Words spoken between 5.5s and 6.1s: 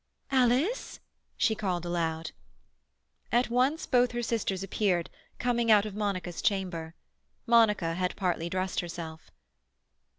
out of